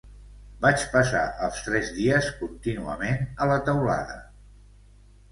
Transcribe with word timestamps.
Vaig 0.65 0.83
passar 0.93 1.19
els 1.47 1.59
tres 1.67 1.91
dies 1.97 2.29
contínuament 2.39 3.21
a 3.45 3.49
la 3.53 3.59
teulada 3.69 4.17